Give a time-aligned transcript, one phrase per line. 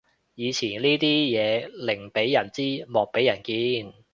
[0.33, 3.93] 以前呢啲嘢寧俾人知莫俾人見